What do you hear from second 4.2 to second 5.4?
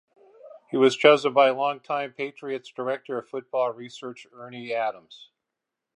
Ernie Adams.